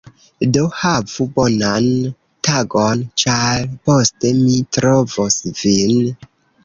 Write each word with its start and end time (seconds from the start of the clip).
Do, 0.55 0.61
havu 0.83 1.27
bonan 1.35 1.89
tagon, 2.49 3.05
ĉar 3.25 3.69
poste 3.91 4.33
mi 4.41 4.57
trovos 4.79 5.39
vin. 5.61 5.99